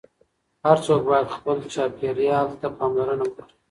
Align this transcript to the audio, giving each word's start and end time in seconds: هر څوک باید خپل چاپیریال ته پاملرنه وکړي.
هر 0.65 0.77
څوک 0.85 1.01
باید 1.09 1.33
خپل 1.37 1.57
چاپیریال 1.73 2.47
ته 2.61 2.67
پاملرنه 2.77 3.23
وکړي. 3.27 3.51